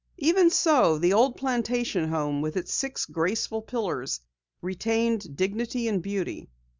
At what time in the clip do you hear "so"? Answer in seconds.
0.49-0.97